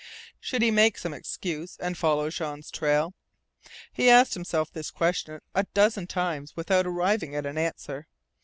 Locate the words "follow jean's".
1.95-2.71